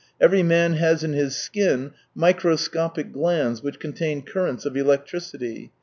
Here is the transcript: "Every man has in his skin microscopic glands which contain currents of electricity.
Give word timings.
"Every 0.19 0.41
man 0.41 0.73
has 0.73 1.03
in 1.03 1.13
his 1.13 1.35
skin 1.35 1.91
microscopic 2.15 3.11
glands 3.13 3.61
which 3.61 3.77
contain 3.79 4.23
currents 4.23 4.65
of 4.65 4.75
electricity. 4.75 5.71